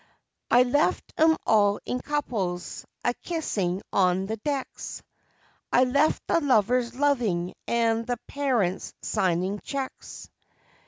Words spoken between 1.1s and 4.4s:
'em all in couples akissing on the